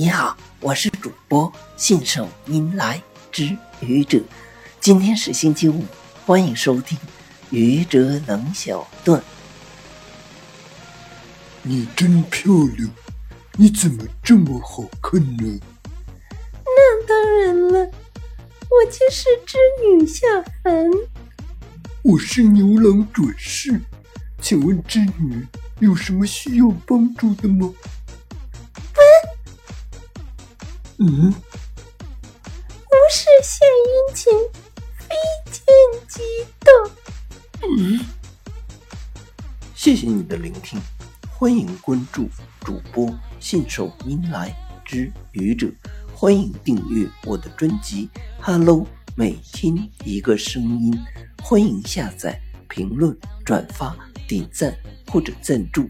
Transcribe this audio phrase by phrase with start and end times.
[0.00, 4.18] 你好，我是主播信手拈来之愚者。
[4.80, 5.84] 今天是星期五，
[6.24, 6.98] 欢迎收听
[7.50, 9.22] 愚者冷小段。
[11.62, 12.90] 你真漂亮，
[13.58, 15.60] 你怎么这么好看呢？
[16.64, 17.80] 那当然了，
[18.70, 20.26] 我就是织女下
[20.64, 20.86] 凡。
[22.00, 23.78] 我是牛郎转世，
[24.40, 25.46] 请问织女
[25.80, 27.70] 有什么需要帮助的吗？
[31.02, 34.30] 嗯，无事献殷勤，
[34.98, 35.16] 非
[35.50, 35.64] 奸
[36.06, 36.20] 即
[36.58, 36.70] 盗。
[37.62, 38.00] 嗯，
[39.74, 40.78] 谢谢你的聆听，
[41.30, 42.28] 欢迎关注
[42.60, 44.54] 主播信手拈来
[44.84, 45.68] 之愚者，
[46.14, 48.80] 欢迎订阅我的专辑《Hello》，
[49.14, 50.94] 每天一个声音，
[51.42, 53.96] 欢迎下载、评论、转发、
[54.28, 54.76] 点赞
[55.06, 55.88] 或者赞助。